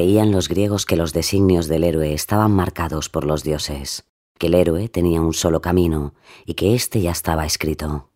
[0.00, 4.06] Creían los griegos que los designios del héroe estaban marcados por los dioses,
[4.38, 6.14] que el héroe tenía un solo camino
[6.46, 8.08] y que éste ya estaba escrito.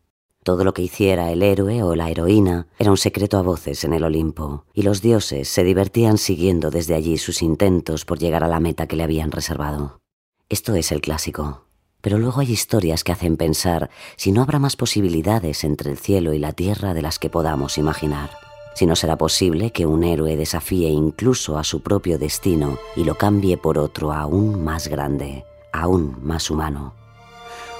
[0.43, 3.93] Todo lo que hiciera el héroe o la heroína era un secreto a voces en
[3.93, 8.49] el Olimpo, y los dioses se divertían siguiendo desde allí sus intentos por llegar a
[8.49, 10.01] la meta que le habían reservado.
[10.49, 11.67] Esto es el clásico.
[12.01, 16.33] Pero luego hay historias que hacen pensar si no habrá más posibilidades entre el cielo
[16.33, 18.31] y la tierra de las que podamos imaginar
[18.75, 23.15] si no será posible que un héroe desafíe incluso a su propio destino y lo
[23.17, 26.95] cambie por otro aún más grande, aún más humano.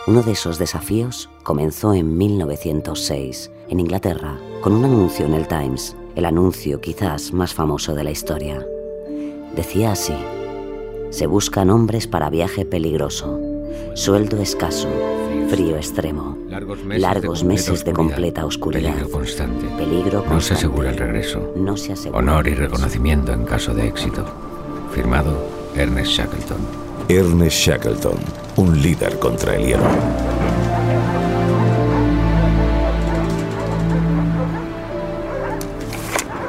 [0.07, 5.97] Uno de esos desafíos comenzó en 1906, en Inglaterra, con un anuncio en el Times,
[6.15, 8.67] el anuncio quizás más famoso de la historia.
[9.57, 10.15] Decía así,
[11.11, 13.41] se buscan hombres para viaje peligroso,
[13.95, 14.89] sueldo escaso,
[15.49, 19.67] frío extremo, largos meses, de, completa oscuridad, peligro constante.
[19.77, 20.35] Peligro constante.
[20.35, 21.53] No se asegura el regreso.
[21.57, 24.25] No se asegura Honor y reconocimiento en caso de éxito.
[24.93, 26.59] Firmado Ernest Shackleton.
[27.09, 28.19] Ernest Shackleton,
[28.57, 29.85] un líder contra el hielo.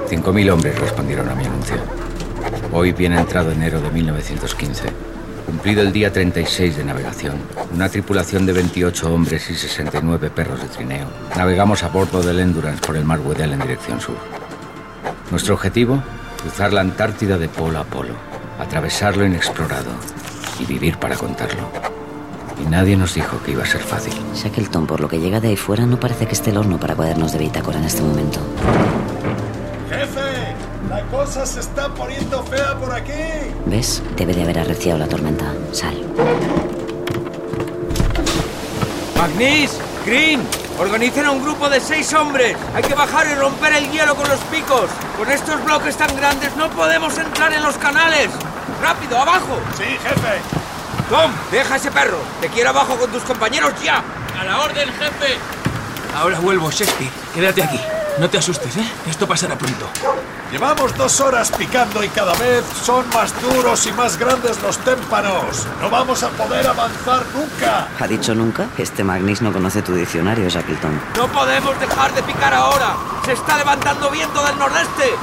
[0.08, 1.78] Cinco mil hombres respondieron a mi anuncio.
[2.72, 4.90] Hoy, bien entrado enero de 1915,
[5.46, 7.36] Cumplido el día 36 de navegación,
[7.72, 11.06] una tripulación de 28 hombres y 69 perros de trineo,
[11.38, 14.18] navegamos a bordo del Endurance por el mar Weddell en dirección sur.
[15.30, 16.02] Nuestro objetivo,
[16.42, 18.16] cruzar la Antártida de polo a polo,
[18.60, 19.92] atravesar lo inexplorado
[20.60, 21.70] y vivir para contarlo.
[22.60, 24.14] Y nadie nos dijo que iba a ser fácil.
[24.34, 26.96] Shackleton, por lo que llega de ahí fuera, no parece que esté el horno para
[26.96, 28.40] cuadernos de bitácora en este momento.
[31.26, 33.12] Cosa se está poniendo fea por aquí.
[33.66, 34.04] ¿Ves?
[34.16, 35.52] Debe de haber arreciado la tormenta.
[35.72, 36.00] Sal.
[39.18, 39.72] Magnis,
[40.06, 40.48] Green,
[40.78, 42.56] organicen a un grupo de seis hombres.
[42.76, 44.86] Hay que bajar y romper el hielo con los picos.
[45.18, 48.30] Con estos bloques tan grandes no podemos entrar en los canales.
[48.80, 49.58] ¡Rápido, abajo!
[49.80, 50.42] Sí, jefe.
[51.10, 52.20] Tom, deja ese perro.
[52.40, 54.04] Te quiero abajo con tus compañeros ya.
[54.40, 55.40] A la orden, jefe.
[56.16, 57.12] Ahora vuelvo, Shakespeare.
[57.34, 57.80] Quédate aquí.
[58.20, 58.92] No te asustes, ¿eh?
[59.10, 59.90] Esto pasará pronto.
[60.50, 65.68] Llevamos dos horas picando y cada vez son más duros y más grandes los témpanos.
[65.82, 67.90] No vamos a poder avanzar nunca.
[68.00, 68.68] ¿Ha dicho nunca?
[68.78, 70.98] Este Magnis no conoce tu diccionario, Shackleton.
[71.18, 72.96] No podemos dejar de picar ahora.
[73.26, 75.14] Se está levantando viento del nordeste.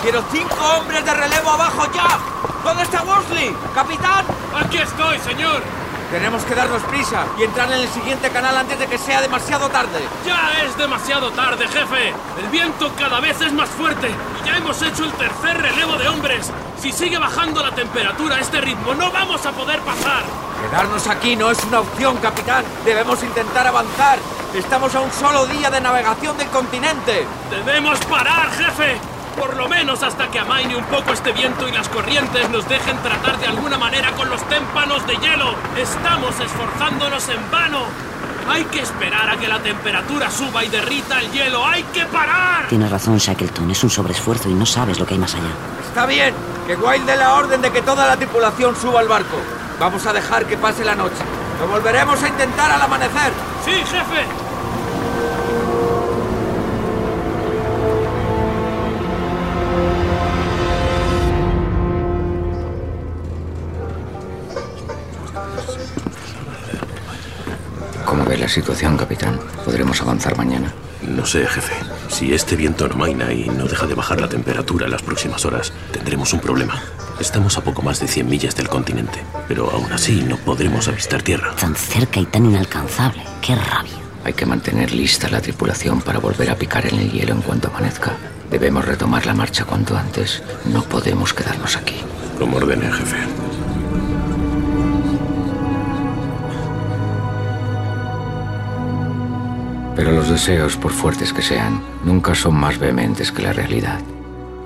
[0.00, 2.18] Quiero cinco hombres de relevo abajo ya.
[2.64, 3.54] ¿Dónde está Worsley?
[3.74, 4.24] ¡Capitán!
[4.58, 5.62] Aquí estoy, señor.
[6.10, 9.68] Tenemos que darnos prisa y entrar en el siguiente canal antes de que sea demasiado
[9.68, 10.00] tarde.
[10.24, 12.14] Ya es demasiado tarde, jefe.
[12.40, 16.08] El viento cada vez es más fuerte y ya hemos hecho el tercer relevo de
[16.08, 16.50] hombres.
[16.80, 20.22] Si sigue bajando la temperatura a este ritmo, no vamos a poder pasar.
[20.62, 22.64] Quedarnos aquí no es una opción, capitán.
[22.86, 24.18] Debemos intentar avanzar.
[24.54, 27.26] Estamos a un solo día de navegación del continente.
[27.50, 28.98] Debemos parar, jefe.
[29.38, 32.96] Por lo menos hasta que amaine un poco este viento y las corrientes nos dejen
[32.98, 35.54] tratar de alguna manera con los témpanos de hielo.
[35.76, 37.82] Estamos esforzándonos en vano.
[38.50, 41.64] Hay que esperar a que la temperatura suba y derrita el hielo.
[41.64, 42.66] ¡Hay que parar!
[42.68, 43.70] Tienes razón, Shackleton.
[43.70, 45.52] Es un sobreesfuerzo y no sabes lo que hay más allá.
[45.86, 46.34] Está bien.
[46.66, 49.36] Que Wild dé la orden de que toda la tripulación suba al barco.
[49.78, 51.22] Vamos a dejar que pase la noche.
[51.60, 53.32] Lo volveremos a intentar al amanecer.
[53.64, 54.47] Sí, jefe.
[68.48, 69.38] La situación, capitán?
[69.62, 70.72] ¿Podremos avanzar mañana?
[71.02, 71.74] No sé, jefe.
[72.08, 75.44] Si este viento no maina y no deja de bajar la temperatura en las próximas
[75.44, 76.82] horas, tendremos un problema.
[77.20, 81.22] Estamos a poco más de 100 millas del continente, pero aún así no podremos avistar
[81.22, 81.54] tierra.
[81.56, 83.22] Tan cerca y tan inalcanzable.
[83.42, 83.92] ¡Qué rabia!
[84.24, 87.68] Hay que mantener lista la tripulación para volver a picar en el hielo en cuanto
[87.68, 88.16] amanezca.
[88.50, 90.42] Debemos retomar la marcha cuanto antes.
[90.64, 91.96] No podemos quedarnos aquí.
[92.38, 93.47] Como ordene, jefe.
[99.98, 103.98] Pero los deseos, por fuertes que sean, nunca son más vehementes que la realidad.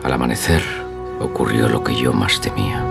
[0.04, 0.62] Al amanecer,
[1.20, 2.84] ocurrió lo que yo más temía.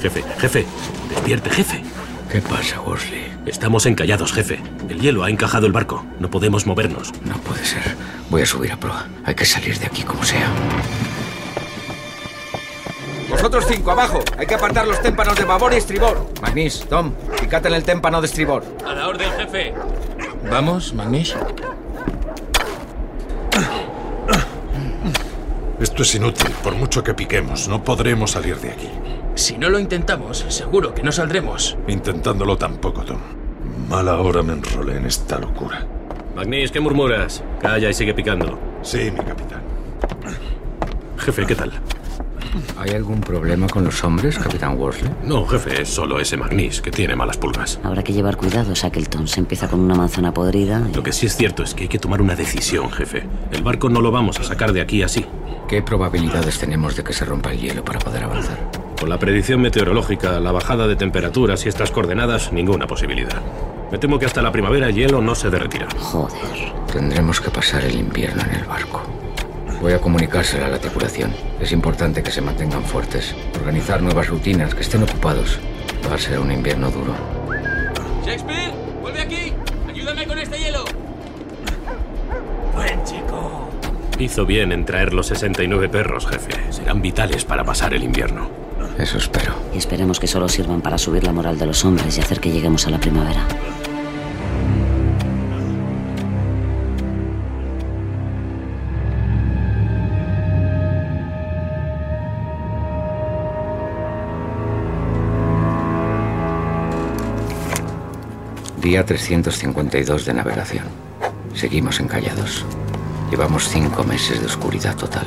[0.00, 0.66] Jefe, jefe,
[1.10, 1.84] despierte, jefe.
[2.32, 3.30] ¿Qué pasa, Worsley?
[3.44, 4.58] Estamos encallados, jefe.
[4.88, 6.06] El hielo ha encajado el barco.
[6.20, 7.12] No podemos movernos.
[7.26, 7.82] No puede ser.
[8.30, 9.08] Voy a subir a proa.
[9.26, 10.48] Hay que salir de aquí como sea.
[13.44, 14.20] Vosotros cinco, abajo.
[14.38, 16.28] Hay que apartar los témpanos de babor y estribor.
[16.40, 18.64] Magnis, Tom, picate en el témpano de estribor.
[18.86, 19.74] A la orden, jefe.
[20.50, 21.36] Vamos, Magnish.
[25.78, 26.50] Esto es inútil.
[26.62, 28.88] Por mucho que piquemos, no podremos salir de aquí.
[29.34, 31.76] Si no lo intentamos, seguro que no saldremos.
[31.86, 33.18] Intentándolo tampoco, Tom.
[33.90, 35.86] Mala hora me enrolé en esta locura.
[36.34, 37.44] Magnis, ¿qué murmuras?
[37.60, 38.58] Calla y sigue picando.
[38.80, 39.60] Sí, mi capitán.
[41.18, 41.72] Jefe, ¿qué tal?
[42.78, 45.10] ¿Hay algún problema con los hombres, capitán Worsley?
[45.24, 47.78] No, jefe, es solo ese Magnis que tiene malas pulgas.
[47.82, 49.26] Habrá que llevar cuidado, Shackleton.
[49.28, 50.82] Se empieza con una manzana podrida.
[50.90, 53.24] y- Lo que sí es cierto es que hay que tomar una decisión, jefe.
[53.50, 55.24] El barco no lo vamos a sacar de aquí así.
[55.68, 58.58] ¿Qué probabilidades tenemos de que se rompa el hielo para poder avanzar?
[59.00, 63.40] Con la predicción meteorológica, la bajada de temperaturas y estas coordenadas, ninguna posibilidad.
[63.90, 65.88] Me temo que hasta la primavera el hielo no se derretirá.
[65.98, 66.72] Joder.
[66.92, 69.02] Tendremos que pasar el invierno en el barco.
[69.84, 71.34] Voy a comunicárselo a la tripulación.
[71.60, 75.58] Es importante que se mantengan fuertes, organizar nuevas rutinas, que estén ocupados.
[76.10, 77.14] Va a ser un invierno duro.
[78.24, 78.72] Shakespeare,
[79.02, 79.52] vuelve aquí.
[79.86, 80.86] Ayúdame con este hielo.
[82.74, 83.68] Buen chico.
[84.18, 86.52] Hizo bien en traer los 69 perros, jefe.
[86.72, 88.48] Serán vitales para pasar el invierno.
[88.98, 89.52] Eso espero.
[89.74, 92.50] Y esperemos que solo sirvan para subir la moral de los hombres y hacer que
[92.50, 93.46] lleguemos a la primavera.
[108.84, 110.84] Día 352 de navegación.
[111.54, 112.66] Seguimos encallados.
[113.30, 115.26] Llevamos cinco meses de oscuridad total.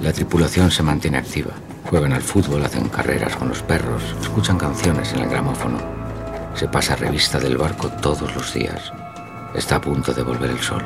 [0.00, 1.50] La tripulación se mantiene activa.
[1.90, 5.78] Juegan al fútbol, hacen carreras con los perros, escuchan canciones en el gramófono.
[6.54, 8.92] Se pasa revista del barco todos los días.
[9.56, 10.84] Está a punto de volver el sol.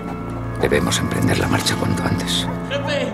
[0.63, 2.47] Debemos emprender la marcha cuanto antes.
[2.71, 3.12] Jefe,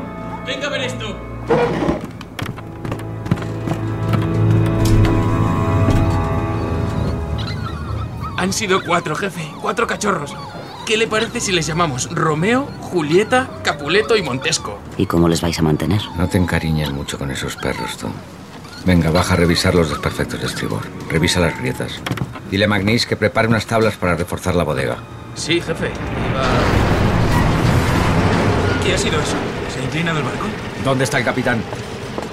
[8.48, 9.46] Han sido cuatro, jefe.
[9.60, 10.34] Cuatro cachorros.
[10.86, 14.78] ¿Qué le parece si les llamamos Romeo, Julieta, Capuleto y Montesco?
[14.96, 16.00] ¿Y cómo les vais a mantener?
[16.16, 18.10] No te encariñes mucho con esos perros, Tom.
[18.86, 20.80] Venga, baja a revisar los desperfectos de estribor.
[21.10, 22.00] Revisa las grietas.
[22.50, 24.96] Dile a Magnis que prepare unas tablas para reforzar la bodega.
[25.34, 25.88] Sí, jefe.
[25.88, 26.42] Iba...
[28.82, 29.36] ¿Qué ha sido eso?
[29.74, 30.46] ¿Se ha inclinado el barco?
[30.86, 31.62] ¿Dónde está el capitán?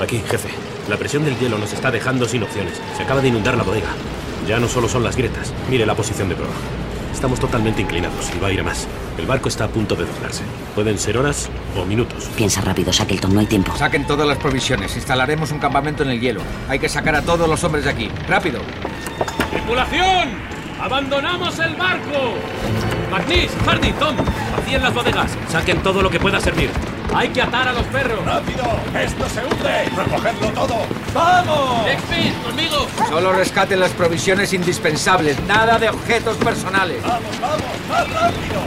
[0.01, 0.47] Aquí, jefe.
[0.88, 2.79] La presión del hielo nos está dejando sin opciones.
[2.95, 3.89] Se acaba de inundar la bodega.
[4.47, 5.53] Ya no solo son las grietas.
[5.69, 6.50] Mire la posición de proa.
[7.12, 8.88] Estamos totalmente inclinados y va a ir a más.
[9.18, 10.44] El barco está a punto de doblarse.
[10.75, 12.30] Pueden ser horas o minutos.
[12.36, 13.75] Piensa rápido, Shackleton, no hay tiempo.
[13.75, 14.95] Saquen todas las provisiones.
[14.95, 16.42] Instalaremos un campamento en el hielo.
[16.69, 18.12] Hay que sacar a todos los hombres de aquí.
[18.27, 18.59] ¡Rápido!
[19.51, 20.30] ¡Tripulación!
[20.80, 22.36] ¡Abandonamos el barco!
[23.09, 24.18] Magnis, Hardy, Tom,
[24.57, 25.31] vacíen las bodegas.
[25.50, 26.69] Saquen todo lo que pueda servir.
[27.13, 28.25] Hay que atar a los perros.
[28.25, 28.63] ¡Rápido!
[28.94, 29.86] ¡Esto se hunde!
[29.96, 30.75] ¡Recogedlo todo!
[31.13, 31.86] ¡Vamos!
[31.86, 32.88] Shakespeare, conmigo.
[33.10, 35.40] Solo rescaten las provisiones indispensables.
[35.44, 37.02] Nada de objetos personales.
[37.04, 37.62] ¡Vamos, vamos!
[37.90, 38.62] ¡Más rápido!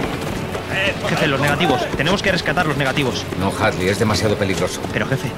[1.08, 1.80] Jefe, los negativos.
[1.96, 3.24] Tenemos que rescatar los negativos.
[3.40, 4.80] No, Hadley, es demasiado peligroso.
[4.92, 5.30] Pero, jefe,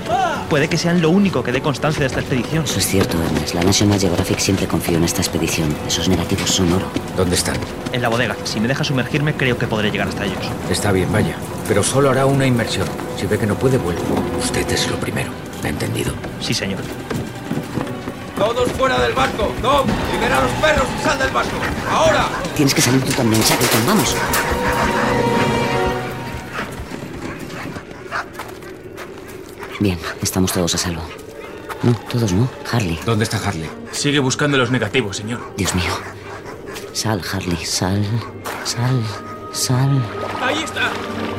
[0.48, 2.64] puede que sean lo único que dé constancia de esta expedición.
[2.64, 3.54] Eso es cierto, Ernest.
[3.54, 5.74] La National Geographic siempre confió en esta expedición.
[5.86, 6.86] Esos negativos son oro.
[7.16, 7.56] ¿Dónde están?
[7.92, 8.36] En la bodega.
[8.44, 10.38] Si me deja sumergirme, creo que podré llegar hasta ellos.
[10.70, 11.36] Está bien, vaya.
[11.68, 12.86] Pero solo hará una inmersión.
[13.16, 14.00] Si ve que no puede, vuelve.
[14.40, 15.30] Usted es lo primero.
[15.62, 16.12] ¿Me ha entendido?
[16.40, 16.80] Sí, señor.
[18.36, 19.52] Todos fuera del barco.
[19.60, 21.50] Tom, libera a los perros y sal del barco.
[21.90, 22.26] ¡Ahora!
[22.56, 23.86] Tienes que salir tú también, Shackleton.
[23.86, 24.16] Vamos.
[29.80, 31.02] Bien, estamos todos a salvo.
[31.82, 32.46] No, todos no.
[32.70, 33.00] Harley.
[33.06, 33.68] ¿Dónde está Harley?
[33.92, 35.40] Sigue buscando los negativos, señor.
[35.56, 35.92] Dios mío.
[36.92, 37.64] Sal, Harley.
[37.64, 38.04] Sal.
[38.64, 39.02] Sal.
[39.52, 40.04] Sal.
[40.42, 40.90] Ahí está.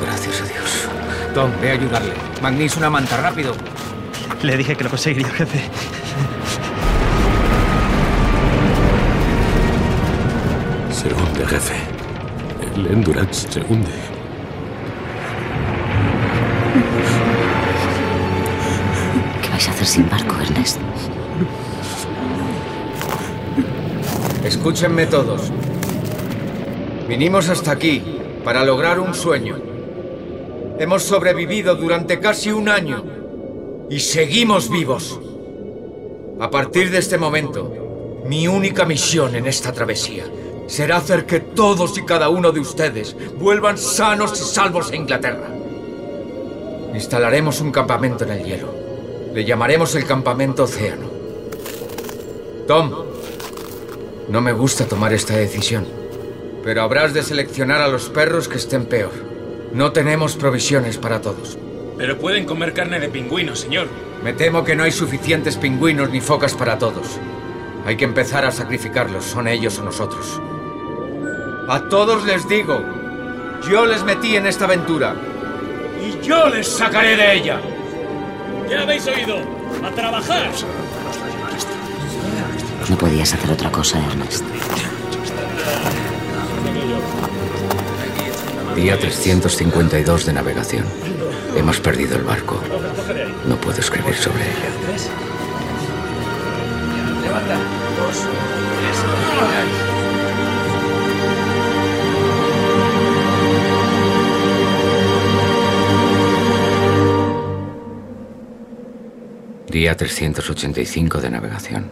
[0.01, 0.87] Gracias a Dios.
[1.35, 2.13] Tom, ve a ayudarle.
[2.41, 3.53] Magnis, una manta, rápido.
[4.41, 5.61] Le dije que lo conseguiría, jefe.
[10.91, 11.75] Se hunde, jefe.
[12.75, 14.10] El Endurance se hunde.
[19.85, 20.79] Sin barco, Ernest?
[24.43, 25.51] Escúchenme todos.
[27.07, 28.01] Vinimos hasta aquí
[28.43, 29.57] para lograr un sueño.
[30.79, 33.03] Hemos sobrevivido durante casi un año
[33.89, 35.19] y seguimos vivos.
[36.39, 40.25] A partir de este momento, mi única misión en esta travesía
[40.67, 45.49] será hacer que todos y cada uno de ustedes vuelvan sanos y salvos a Inglaterra.
[46.93, 48.80] Instalaremos un campamento en el hielo.
[49.33, 51.09] Le llamaremos el campamento Océano.
[52.67, 52.91] Tom,
[54.27, 55.87] no me gusta tomar esta decisión,
[56.65, 59.11] pero habrás de seleccionar a los perros que estén peor.
[59.73, 61.57] No tenemos provisiones para todos.
[61.97, 63.87] Pero pueden comer carne de pingüino, señor.
[64.21, 67.17] Me temo que no hay suficientes pingüinos ni focas para todos.
[67.85, 70.41] Hay que empezar a sacrificarlos, son ellos o nosotros.
[71.69, 72.83] A todos les digo,
[73.69, 75.15] yo les metí en esta aventura.
[76.01, 77.61] Y yo les sacaré de ella.
[78.71, 79.35] ¿Ya habéis oído?
[79.83, 80.49] ¡A trabajar!
[82.89, 84.45] No podías hacer otra cosa, Ernest.
[88.73, 90.85] Día 352 de navegación.
[91.53, 92.61] Hemos perdido el barco.
[93.45, 94.69] No puedo escribir sobre ella.
[97.21, 97.57] Levanta.
[97.99, 98.25] Dos.
[109.71, 111.89] Día 385 de navegación.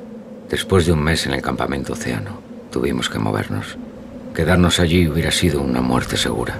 [0.50, 3.78] Después de un mes en el campamento océano, tuvimos que movernos.
[4.36, 6.60] Quedarnos allí hubiera sido una muerte segura.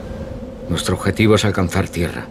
[0.70, 2.26] Nuestro objetivo es alcanzar tierra.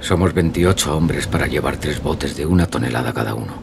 [0.00, 3.56] Somos 28 hombres para llevar tres botes de una tonelada cada uno.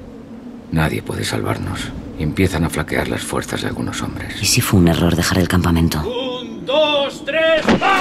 [0.71, 1.91] Nadie puede salvarnos.
[2.19, 4.39] Empiezan a flaquear las fuerzas de algunos hombres.
[4.43, 6.01] ¿Y si fue un error dejar el campamento?
[6.01, 8.00] Un, dos, tres, ¡vamos!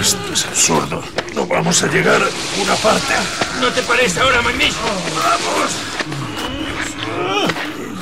[0.00, 1.02] Esto es absurdo.
[1.34, 3.14] No vamos a llegar a ninguna parte.
[3.60, 4.88] ¿No te parece ahora, magnífico?
[5.14, 5.70] ¡Vamos!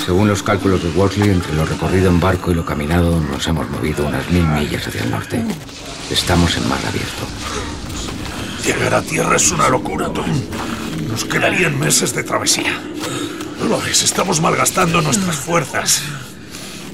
[0.05, 3.71] Según los cálculos de Worsley, entre lo recorrido en barco y lo caminado, nos hemos
[3.71, 5.43] movido unas mil millas hacia el norte.
[6.11, 7.27] Estamos en mar abierto.
[8.65, 10.27] Llegar a tierra es una locura, Tom.
[11.09, 12.79] Nos quedarían meses de travesía.
[13.61, 16.03] No lo ves, estamos malgastando nuestras fuerzas.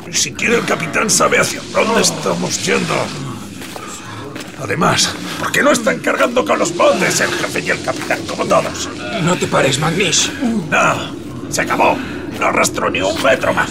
[0.06, 2.94] Ni siquiera el capitán sabe hacia dónde estamos yendo.
[4.62, 8.44] Además, ¿por qué no están cargando con los botes el jefe y el capitán como
[8.44, 8.88] todos?
[9.22, 10.30] No te pares, Magnish.
[10.70, 11.96] No, se acabó.
[12.38, 13.70] No arrastro ni un metro más.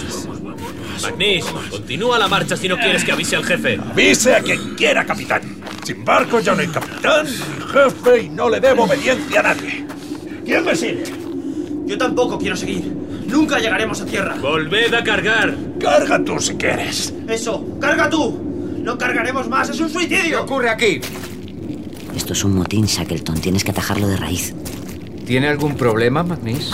[1.02, 3.78] Magnis, continúa la marcha si no quieres que avise al jefe.
[3.92, 5.42] Avise a quien quiera, capitán.
[5.84, 9.86] Sin barco ya no hay capitán ni jefe y no le debo obediencia a nadie.
[10.44, 11.04] ¿Quién me sigue?
[11.86, 12.92] Yo tampoco quiero seguir.
[13.26, 14.34] Nunca llegaremos a tierra.
[14.40, 15.54] Volved a cargar.
[15.80, 17.14] Carga tú si quieres.
[17.28, 18.49] Eso, carga tú.
[18.80, 20.42] No cargaremos más, es un ¿Qué suicidio.
[20.42, 21.00] ocurre aquí?
[22.16, 23.40] Esto es un motín, Shackleton.
[23.40, 24.54] Tienes que atajarlo de raíz.
[25.26, 26.72] ¿Tiene algún problema, Magnis?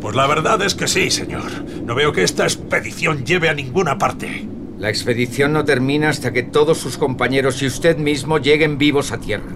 [0.00, 1.50] Pues la verdad es que sí, señor.
[1.84, 4.46] No veo que esta expedición lleve a ninguna parte.
[4.78, 9.18] La expedición no termina hasta que todos sus compañeros y usted mismo lleguen vivos a
[9.18, 9.52] tierra.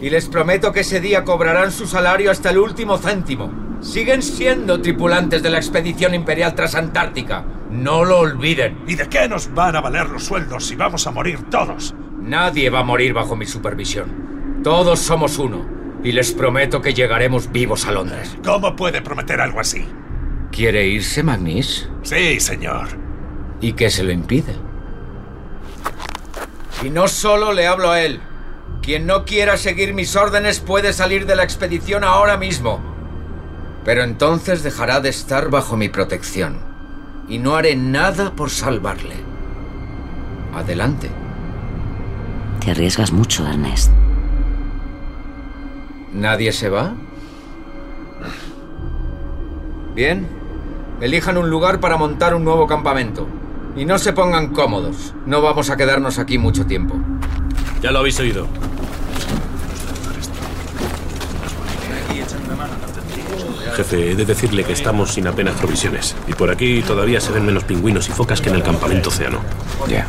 [0.00, 3.50] Y les prometo que ese día cobrarán su salario hasta el último céntimo.
[3.80, 7.44] Siguen siendo tripulantes de la expedición imperial transantártica.
[7.70, 8.78] No lo olviden.
[8.86, 11.94] ¿Y de qué nos van a valer los sueldos si vamos a morir todos?
[12.20, 14.60] Nadie va a morir bajo mi supervisión.
[14.64, 15.64] Todos somos uno.
[16.02, 18.36] Y les prometo que llegaremos vivos a Londres.
[18.44, 19.86] ¿Cómo puede prometer algo así?
[20.50, 21.88] ¿Quiere irse, Magnis?
[22.02, 22.88] Sí, señor.
[23.60, 24.54] ¿Y qué se lo impide?
[26.84, 28.20] Y no solo le hablo a él.
[28.82, 32.97] Quien no quiera seguir mis órdenes puede salir de la expedición ahora mismo.
[33.88, 36.58] Pero entonces dejará de estar bajo mi protección.
[37.26, 39.14] Y no haré nada por salvarle.
[40.54, 41.08] Adelante.
[42.60, 43.90] Te arriesgas mucho, Ernest.
[46.12, 46.96] ¿Nadie se va?
[49.94, 50.28] Bien.
[51.00, 53.26] Elijan un lugar para montar un nuevo campamento.
[53.74, 55.14] Y no se pongan cómodos.
[55.24, 56.94] No vamos a quedarnos aquí mucho tiempo.
[57.80, 58.48] Ya lo habéis oído.
[63.78, 66.16] Jefe, he de decirle que estamos sin apenas provisiones.
[66.26, 69.38] Y por aquí todavía se ven menos pingüinos y focas que en el campamento océano.
[69.86, 70.04] Ya.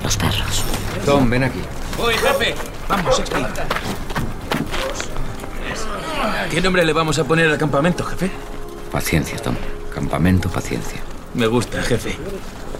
[0.00, 0.62] Los perros.
[1.04, 1.58] Tom, ven aquí.
[1.96, 2.54] Voy, jefe.
[2.88, 3.66] Vamos, explica.
[6.52, 8.30] ¿Qué nombre le vamos a poner al campamento, jefe?
[8.92, 9.56] Paciencia, Tom.
[9.92, 11.00] Campamento, paciencia.
[11.34, 12.16] Me gusta, jefe.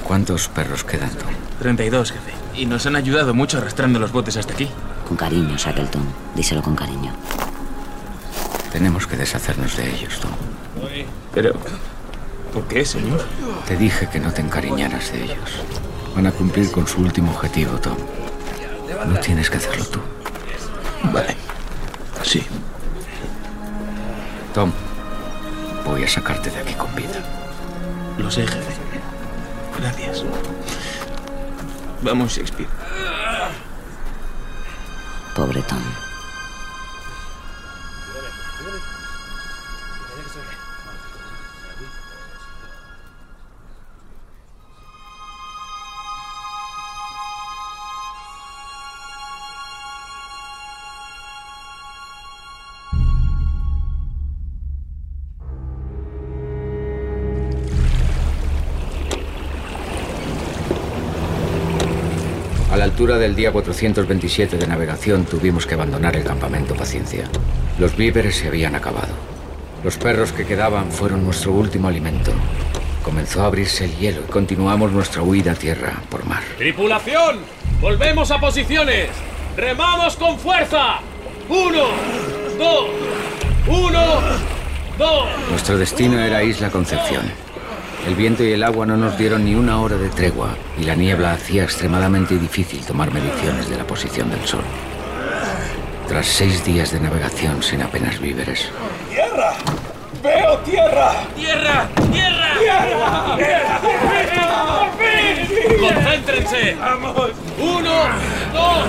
[0.05, 1.31] ¿Cuántos perros quedan, Tom?
[1.59, 2.31] 32, jefe.
[2.55, 4.69] Y nos han ayudado mucho arrastrando los botes hasta aquí.
[5.09, 6.05] Con cariño, Shackleton.
[6.37, 7.13] Díselo con cariño.
[8.79, 10.31] Tenemos que deshacernos de ellos, Tom.
[11.35, 11.53] Pero...
[12.53, 13.21] ¿Por qué, señor?
[13.67, 15.65] Te dije que no te encariñaras de ellos.
[16.15, 17.97] Van a cumplir con su último objetivo, Tom.
[19.09, 19.99] No tienes que hacerlo tú.
[21.13, 21.37] Vale.
[22.23, 22.47] Sí.
[24.55, 24.71] Tom,
[25.85, 27.21] voy a sacarte de aquí con vida.
[28.17, 28.75] Lo sé, jefe.
[29.81, 30.23] Gracias.
[32.03, 32.71] Vamos, Shakespeare.
[35.35, 35.83] Pobre Tom.
[62.99, 67.29] Altura del día 427 de navegación tuvimos que abandonar el campamento Paciencia.
[67.79, 69.15] Los víveres se habían acabado.
[69.85, 72.33] Los perros que quedaban fueron nuestro último alimento.
[73.05, 76.43] Comenzó a abrirse el hielo y continuamos nuestra huida a tierra por mar.
[76.57, 77.39] ¡Tripulación!
[77.81, 79.11] ¡Volvemos a posiciones!
[79.57, 80.99] ¡Remamos con fuerza!
[81.49, 81.85] ¡Uno!
[82.59, 82.87] ¡Dos!
[83.69, 84.21] ¡Uno!
[84.99, 85.29] ¡Dos!
[85.51, 87.23] Nuestro destino era Isla Concepción.
[88.09, 90.95] El viento y el agua no nos dieron ni una hora de tregua y la
[90.95, 94.63] niebla hacía extremadamente difícil tomar mediciones de la posición del sol.
[96.09, 98.71] Tras seis días de navegación sin apenas víveres,
[99.11, 99.53] ¡Tierra!
[100.23, 101.13] ¡Veo tierra!
[101.37, 101.87] ¡Tierra!
[102.11, 102.49] ¡Tierra!
[102.59, 103.37] ¡Tierra!
[103.37, 103.81] ¡Tierra!
[104.79, 105.79] ¡Por fin!
[105.79, 106.77] ¡Concéntrense!
[106.81, 107.31] ¡Vamos!
[107.61, 107.93] ¡Uno!
[108.55, 108.87] ¡Dos!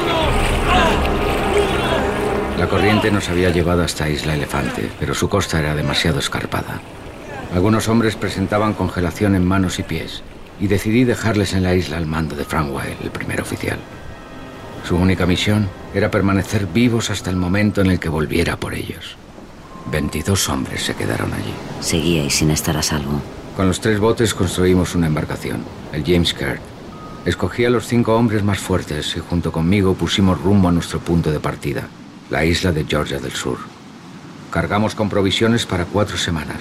[0.00, 0.16] ¡Uno!
[0.72, 2.58] ¡Dos!
[2.58, 6.80] la corriente nos había llevado hasta Isla Elefante, pero su costa era demasiado escarpada.
[7.54, 10.24] Algunos hombres presentaban congelación en manos y pies,
[10.58, 13.78] y decidí dejarles en la isla al mando de Franwell, el primer oficial.
[14.82, 19.16] Su única misión era permanecer vivos hasta el momento en el que volviera por ellos.
[19.92, 21.54] 22 hombres se quedaron allí.
[21.78, 23.22] Seguíais sin estar a salvo.
[23.56, 26.60] Con los tres botes construimos una embarcación, el James Caird.
[27.24, 31.30] Escogí a los cinco hombres más fuertes y junto conmigo pusimos rumbo a nuestro punto
[31.30, 31.84] de partida,
[32.30, 33.58] la isla de Georgia del Sur.
[34.50, 36.58] Cargamos con provisiones para cuatro semanas.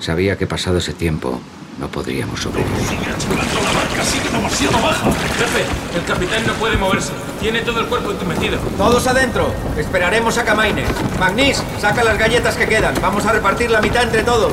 [0.00, 1.40] Sabía que pasado ese tiempo
[1.78, 2.74] no podríamos sobrevivir.
[2.74, 5.10] La barca sigue demasiado baja.
[5.38, 5.64] Jefe,
[5.96, 7.12] el capitán no puede moverse.
[7.40, 8.58] Tiene todo el cuerpo entumecido.
[8.76, 9.52] Todos adentro.
[9.76, 10.84] Esperaremos a Camaine.
[11.18, 12.94] Magnis, saca las galletas que quedan.
[13.00, 14.52] Vamos a repartir la mitad entre todos.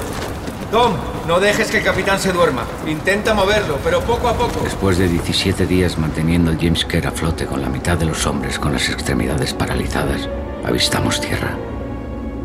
[0.71, 0.93] Tom,
[1.27, 2.63] no dejes que el capitán se duerma.
[2.87, 4.59] Intenta moverlo, pero poco a poco.
[4.63, 8.25] Después de 17 días manteniendo el James Kerr a flote con la mitad de los
[8.25, 10.27] hombres con las extremidades paralizadas,
[10.63, 11.55] avistamos tierra.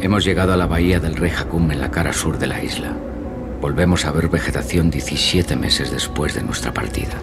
[0.03, 2.97] Hemos llegado a la bahía del Rey Jacum en la cara sur de la isla.
[3.61, 7.21] Volvemos a ver vegetación 17 meses después de nuestra partida.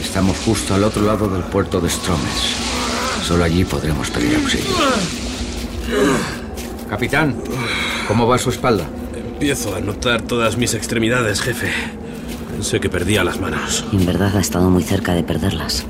[0.00, 2.56] Estamos justo al otro lado del puerto de Stromes.
[3.24, 4.70] Solo allí podremos pedir auxilio.
[6.88, 7.34] Capitán,
[8.06, 8.86] ¿cómo va su espalda?
[9.16, 11.68] Empiezo a notar todas mis extremidades, jefe.
[12.52, 13.84] Pensé que perdía las manos.
[13.92, 15.84] En verdad ha estado muy cerca de perderlas.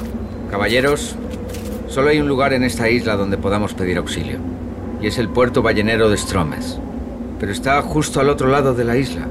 [0.50, 1.16] Caballeros,
[1.88, 4.38] solo hay un lugar en esta isla donde podamos pedir auxilio.
[5.02, 6.78] Y es el puerto ballenero de Stromes.
[7.40, 9.26] Pero está justo al otro lado de la isla.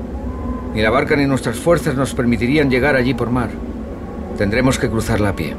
[0.75, 3.49] Ni la barca ni nuestras fuerzas nos permitirían llegar allí por mar.
[4.38, 5.55] Tendremos que cruzarla a pie.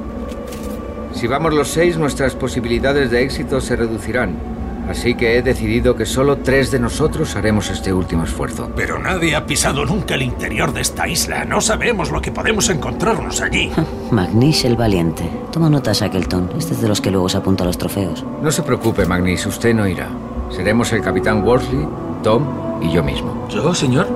[1.14, 4.51] Si vamos los seis, nuestras posibilidades de éxito se reducirán.
[4.88, 8.70] Así que he decidido que solo tres de nosotros haremos este último esfuerzo.
[8.74, 11.44] Pero nadie ha pisado nunca el interior de esta isla.
[11.44, 13.70] No sabemos lo que podemos encontrarnos allí.
[14.10, 15.28] Magnish el valiente.
[15.52, 16.50] Toma nota, Shackleton.
[16.58, 18.24] Este es de los que luego se apunta a los trofeos.
[18.42, 20.08] No se preocupe, Magnis, usted no irá.
[20.50, 21.86] Seremos el capitán Worsley,
[22.22, 22.44] Tom
[22.82, 23.46] y yo mismo.
[23.48, 24.08] ¿Yo, señor?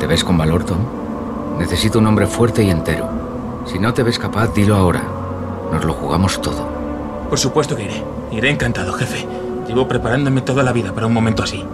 [0.00, 0.78] ¿Te ves con valor, Tom?
[1.58, 3.08] Necesito un hombre fuerte y entero.
[3.66, 5.02] Si no te ves capaz, dilo ahora.
[5.70, 6.79] Nos lo jugamos todo.
[7.30, 8.02] Por supuesto que iré.
[8.32, 9.24] Iré encantado, jefe.
[9.68, 11.64] Llevo preparándome toda la vida para un momento así.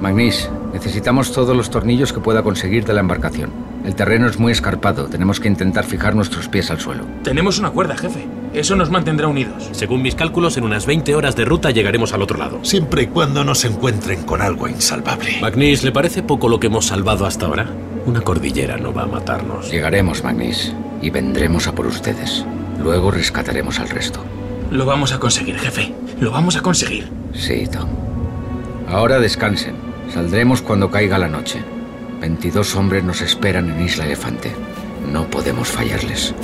[0.00, 3.52] Magnis, necesitamos todos los tornillos que pueda conseguir de la embarcación.
[3.84, 5.06] El terreno es muy escarpado.
[5.06, 7.04] Tenemos que intentar fijar nuestros pies al suelo.
[7.22, 8.26] Tenemos una cuerda, jefe.
[8.52, 9.68] Eso nos mantendrá unidos.
[9.70, 12.58] Según mis cálculos, en unas 20 horas de ruta llegaremos al otro lado.
[12.62, 15.38] Siempre y cuando no se encuentren con algo insalvable.
[15.40, 17.68] Magnis, ¿le parece poco lo que hemos salvado hasta ahora?
[18.04, 19.70] Una cordillera no va a matarnos.
[19.70, 22.44] Llegaremos, Magnis, y vendremos a por ustedes.
[22.82, 24.24] Luego rescataremos al resto.
[24.70, 25.94] Lo vamos a conseguir, jefe.
[26.20, 27.10] Lo vamos a conseguir.
[27.32, 27.88] Sí, Tom.
[28.88, 29.76] Ahora descansen.
[30.12, 31.62] Saldremos cuando caiga la noche.
[32.20, 34.52] 22 hombres nos esperan en Isla Elefante.
[35.12, 36.34] No podemos fallarles.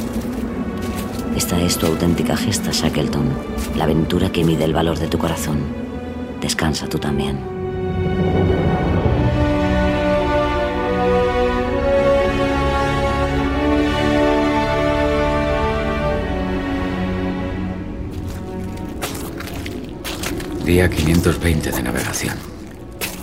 [1.36, 3.28] Esta es tu auténtica gesta, Shackleton.
[3.76, 5.58] La aventura que mide el valor de tu corazón.
[6.40, 7.38] Descansa tú también.
[20.64, 22.38] Día 520 de navegación.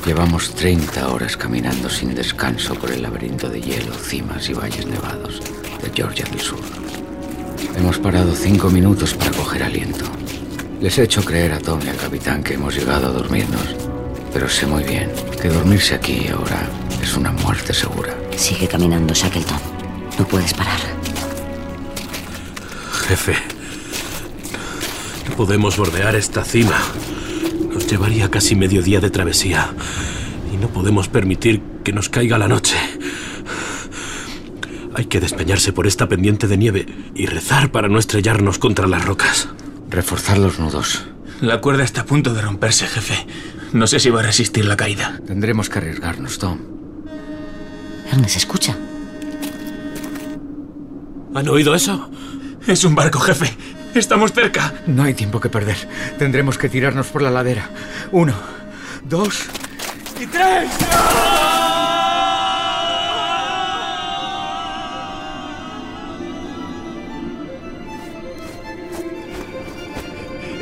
[0.05, 5.41] Llevamos 30 horas caminando sin descanso por el laberinto de hielo, cimas y valles nevados
[5.81, 6.59] de Georgia del Sur.
[7.75, 10.05] Hemos parado cinco minutos para coger aliento.
[10.79, 13.75] Les he hecho creer a Tom y al capitán que hemos llegado a dormirnos,
[14.31, 16.69] pero sé muy bien que dormirse aquí ahora
[17.01, 18.15] es una muerte segura.
[18.35, 19.59] Sigue caminando, Shackleton.
[20.19, 20.79] No puedes parar.
[23.07, 23.33] Jefe,
[25.41, 26.77] podemos bordear esta cima.
[27.73, 29.73] Nos llevaría casi medio día de travesía.
[30.53, 32.77] Y no podemos permitir que nos caiga la noche.
[34.93, 39.03] Hay que despeñarse por esta pendiente de nieve y rezar para no estrellarnos contra las
[39.03, 39.49] rocas.
[39.89, 41.07] Reforzar los nudos.
[41.41, 43.25] La cuerda está a punto de romperse, jefe.
[43.73, 45.19] No sé si va a resistir la caída.
[45.25, 46.59] Tendremos que arriesgarnos, Tom.
[48.11, 48.77] Ernest, escucha.
[51.33, 52.11] ¿Han oído eso?
[52.67, 53.57] Es un barco, jefe.
[53.93, 54.73] Estamos cerca.
[54.87, 55.77] No hay tiempo que perder.
[56.17, 57.69] Tendremos que tirarnos por la ladera.
[58.11, 58.33] Uno,
[59.03, 59.47] dos
[60.19, 60.69] y tres.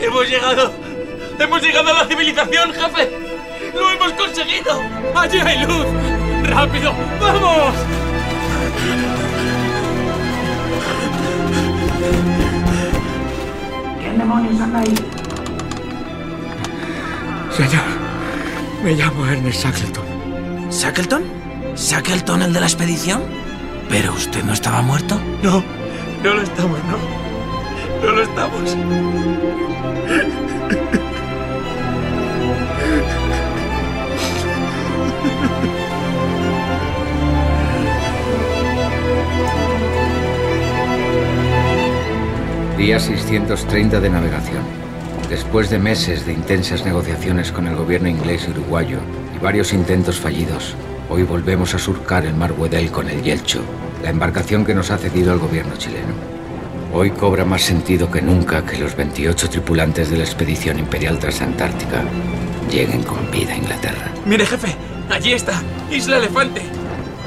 [0.01, 0.73] ¡Hemos llegado!
[1.39, 3.09] ¡Hemos llegado a la civilización, jefe!
[3.75, 4.81] ¡Lo hemos conseguido!
[5.15, 5.85] ¡Allí hay luz!
[6.43, 6.93] ¡Rápido!
[7.21, 7.75] ¡Vamos!
[14.29, 14.95] Demonios anda ahí?
[17.51, 17.83] Señor,
[18.83, 20.05] me llamo Ernest Shackleton.
[20.69, 21.23] ¿Shackleton?
[21.75, 23.23] ¿Shackleton el de la expedición?
[23.89, 25.19] ¿Pero usted no estaba muerto?
[25.41, 25.63] No,
[26.23, 28.05] no lo estamos, no.
[28.05, 28.77] No lo estamos.
[42.89, 44.63] Día 630 de navegación.
[45.29, 48.97] Después de meses de intensas negociaciones con el gobierno inglés y uruguayo
[49.35, 50.73] y varios intentos fallidos,
[51.07, 53.61] hoy volvemos a surcar el mar Weddell con el Yelcho,
[54.01, 56.15] la embarcación que nos ha cedido el gobierno chileno.
[56.91, 62.01] Hoy cobra más sentido que nunca que los 28 tripulantes de la expedición imperial transantártica
[62.71, 64.11] lleguen con vida a Inglaterra.
[64.25, 64.75] Mire, jefe,
[65.11, 66.61] allí está, Isla Elefante.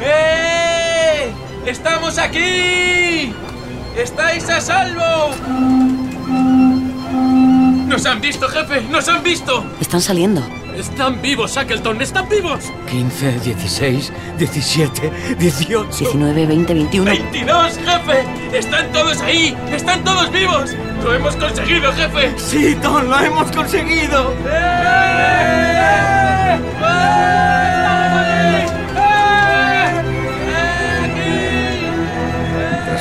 [0.01, 1.31] ¡Eh!
[1.67, 3.33] ¡Estamos aquí!
[3.97, 5.31] ¡Estáis a salvo!
[7.87, 8.81] ¡Nos han visto, jefe!
[8.91, 9.65] ¡Nos han visto!
[9.81, 10.43] Están saliendo.
[10.77, 12.73] Están vivos, Shackleton, están vivos.
[12.91, 15.89] 15, 16, 17, 18.
[15.99, 17.11] 19, 20, 21.
[17.13, 18.57] ¡22, jefe!
[18.57, 19.55] ¡Están todos ahí!
[19.71, 20.75] ¡Están todos vivos!
[21.05, 22.33] ¡Lo hemos conseguido, jefe!
[22.39, 24.35] Sí, Tom, lo hemos conseguido.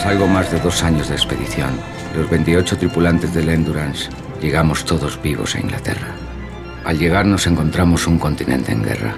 [0.01, 1.79] Tras algo más de dos años de expedición,
[2.17, 4.09] los 28 tripulantes del Endurance
[4.41, 6.15] llegamos todos vivos a Inglaterra.
[6.83, 9.13] Al llegar nos encontramos un continente en guerra.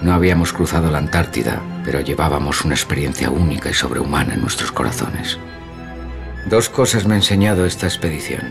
[0.00, 5.38] No habíamos cruzado la Antártida, pero llevábamos una experiencia única y sobrehumana en nuestros corazones.
[6.48, 8.44] Dos cosas me ha enseñado esta expedición.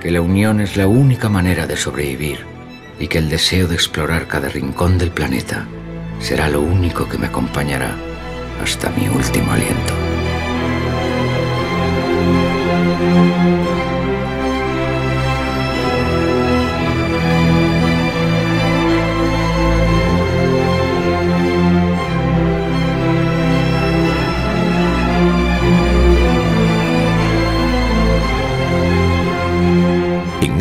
[0.00, 2.44] Que la unión es la única manera de sobrevivir
[2.98, 5.68] y que el deseo de explorar cada rincón del planeta
[6.18, 7.94] será lo único que me acompañará
[8.60, 10.03] hasta mi último aliento.
[12.96, 13.93] En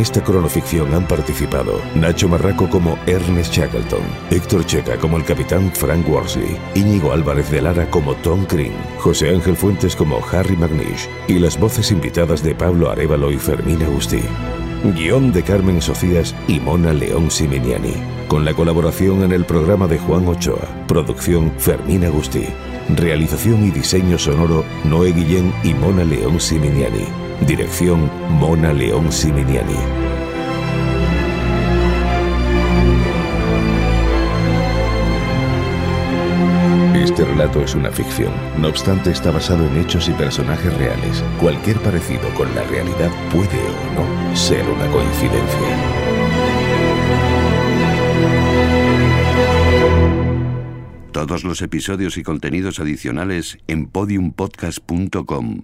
[0.03, 6.07] esta cronoficción han participado Nacho Marraco como Ernest Shackleton, Héctor Checa como el capitán Frank
[6.09, 11.39] Worsley, Íñigo Álvarez de Lara como Tom Green, José Ángel Fuentes como Harry McNish y
[11.39, 14.19] las voces invitadas de Pablo Arevalo y Fermín Agustí.
[14.83, 17.93] Guión de Carmen Sofías y Mona León Siminiani.
[18.27, 20.67] Con la colaboración en el programa de Juan Ochoa.
[20.85, 22.45] Producción Fermín Agustí.
[22.93, 27.07] Realización y diseño sonoro Noé Guillén y Mona León Siminiani.
[27.45, 29.75] Dirección Mona León Siminiani.
[36.95, 41.23] Este relato es una ficción, no obstante está basado en hechos y personajes reales.
[41.39, 45.59] Cualquier parecido con la realidad puede o no ser una coincidencia.
[51.11, 55.63] Todos los episodios y contenidos adicionales en podiumpodcast.com